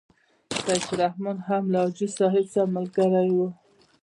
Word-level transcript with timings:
سیف 0.63 0.85
الرحمن 0.93 1.37
هم 1.47 1.63
له 1.73 1.79
حاجي 1.83 2.07
صاحب 2.17 2.45
سره 2.53 2.73
ملګری 2.75 3.31
وو. 3.33 3.47